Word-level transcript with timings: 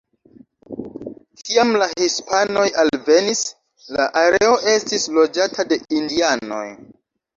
Kiam 1.49 1.73
la 1.81 1.89
hispanoj 1.99 2.65
alvenis, 2.85 3.43
la 3.99 4.09
areo 4.25 4.57
estis 4.75 5.07
loĝata 5.19 5.67
de 5.75 5.81
indianoj. 6.01 6.65